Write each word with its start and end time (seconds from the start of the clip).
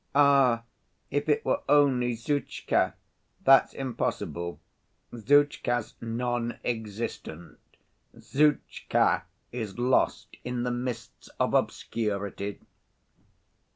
"Ah! 0.15 0.63
if 1.11 1.29
it 1.29 1.45
were 1.45 1.61
only 1.69 2.15
Zhutchka!" 2.15 2.95
"That's 3.43 3.71
impossible. 3.75 4.59
Zhutchka's 5.15 5.93
non‐existent. 6.01 7.57
Zhutchka 8.19 9.25
is 9.51 9.77
lost 9.77 10.37
in 10.43 10.63
the 10.63 10.71
mists 10.71 11.29
of 11.39 11.53
obscurity." 11.53 12.59